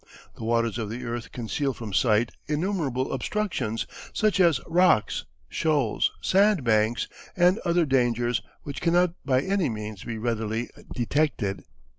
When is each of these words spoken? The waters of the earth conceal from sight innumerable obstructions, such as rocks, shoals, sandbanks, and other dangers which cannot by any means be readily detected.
The 0.35 0.43
waters 0.43 0.79
of 0.79 0.89
the 0.89 1.03
earth 1.05 1.31
conceal 1.31 1.73
from 1.73 1.93
sight 1.93 2.31
innumerable 2.47 3.13
obstructions, 3.13 3.85
such 4.13 4.39
as 4.39 4.59
rocks, 4.65 5.25
shoals, 5.47 6.11
sandbanks, 6.21 7.07
and 7.35 7.59
other 7.65 7.85
dangers 7.85 8.41
which 8.63 8.81
cannot 8.81 9.13
by 9.23 9.41
any 9.41 9.69
means 9.69 10.03
be 10.03 10.17
readily 10.17 10.71
detected. 10.95 11.65